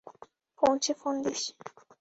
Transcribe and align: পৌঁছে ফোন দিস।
পৌঁছে 0.61 0.91
ফোন 0.99 1.15
দিস। 1.23 1.41